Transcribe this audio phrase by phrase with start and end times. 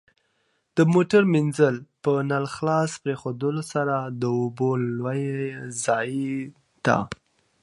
[0.77, 5.21] د موټر مینځل په نل خلاص پرېښودلو سره د اوبو لوی
[5.83, 6.35] ضایع
[6.85, 6.97] ده.